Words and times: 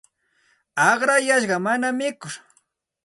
Aqrayashqa 0.87 1.57
mana 1.65 1.87
mikur. 1.99 2.33